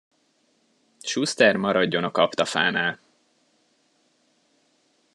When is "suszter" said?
0.99-1.57